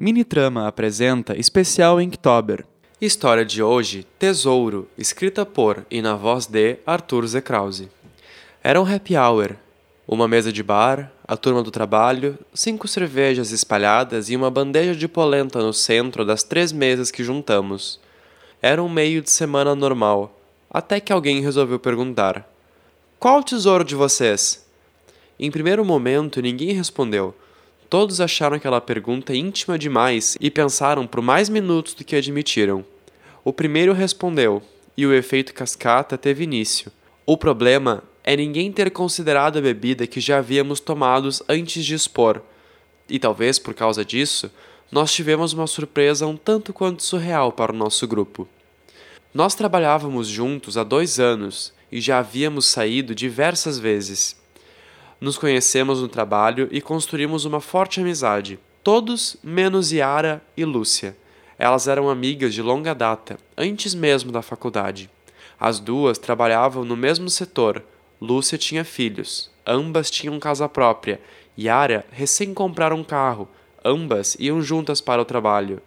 [0.00, 2.64] Minitrama apresenta especial Inktober.
[3.00, 7.40] História de hoje: Tesouro, escrita por e na voz de Arthur Z.
[7.40, 7.88] Krause.
[8.62, 9.56] Era um happy hour.
[10.06, 15.08] Uma mesa de bar, a turma do trabalho, cinco cervejas espalhadas e uma bandeja de
[15.08, 17.98] polenta no centro das três mesas que juntamos.
[18.62, 20.40] Era um meio de semana normal,
[20.70, 22.48] até que alguém resolveu perguntar:
[23.18, 24.64] Qual o tesouro de vocês?
[25.40, 27.34] Em primeiro momento, ninguém respondeu.
[27.90, 32.84] Todos acharam aquela pergunta íntima demais e pensaram por mais minutos do que admitiram.
[33.42, 34.62] O primeiro respondeu,
[34.94, 36.92] e o efeito cascata teve início.
[37.24, 42.42] O problema é ninguém ter considerado a bebida que já havíamos tomado antes de expor.
[43.08, 44.50] E talvez por causa disso,
[44.92, 48.46] nós tivemos uma surpresa um tanto quanto surreal para o nosso grupo.
[49.32, 54.36] Nós trabalhávamos juntos há dois anos e já havíamos saído diversas vezes.
[55.20, 58.58] Nos conhecemos no trabalho e construímos uma forte amizade.
[58.84, 61.16] Todos menos Yara e Lúcia.
[61.58, 65.10] Elas eram amigas de longa data, antes mesmo da faculdade.
[65.58, 67.82] As duas trabalhavam no mesmo setor.
[68.20, 69.50] Lúcia tinha filhos.
[69.66, 71.20] Ambas tinham casa própria.
[71.58, 73.48] Yara recém comprara um carro.
[73.84, 75.82] Ambas iam juntas para o trabalho.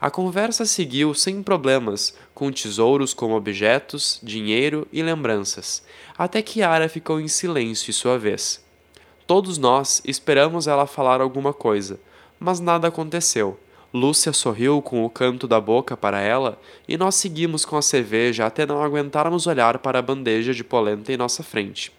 [0.00, 5.82] A conversa seguiu sem problemas, com tesouros como objetos, dinheiro e lembranças,
[6.16, 8.64] até que Ara ficou em silêncio sua vez.
[9.26, 12.00] Todos nós esperamos ela falar alguma coisa,
[12.38, 13.60] mas nada aconteceu.
[13.92, 18.46] Lúcia sorriu com o canto da boca para ela e nós seguimos com a cerveja
[18.46, 21.92] até não aguentarmos olhar para a bandeja de polenta em nossa frente.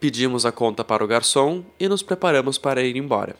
[0.00, 3.36] Pedimos a conta para o garçom e nos preparamos para ir embora.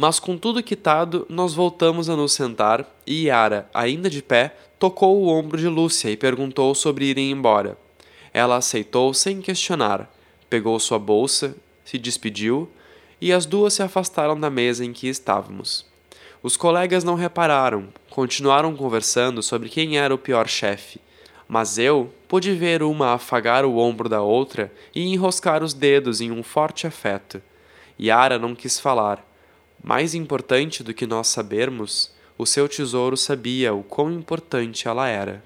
[0.00, 5.20] Mas com tudo quitado, nós voltamos a nos sentar e Yara, ainda de pé, tocou
[5.20, 7.76] o ombro de Lúcia e perguntou sobre irem embora.
[8.32, 10.08] Ela aceitou sem questionar,
[10.48, 12.70] pegou sua bolsa, se despediu
[13.20, 15.84] e as duas se afastaram da mesa em que estávamos.
[16.44, 21.00] Os colegas não repararam, continuaram conversando sobre quem era o pior chefe,
[21.48, 26.30] mas eu pude ver uma afagar o ombro da outra e enroscar os dedos em
[26.30, 27.42] um forte afeto.
[28.00, 29.27] Yara não quis falar
[29.88, 35.42] mais importante do que nós sabermos, o seu tesouro sabia o quão importante ela era.